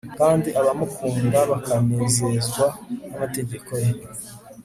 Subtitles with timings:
[0.19, 2.65] kandi abamukunda bakanezezwa
[3.07, 3.91] n'amategeko ye